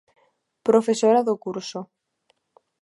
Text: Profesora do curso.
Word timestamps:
Profesora 0.67 1.25
do 1.27 1.35
curso. 1.45 1.79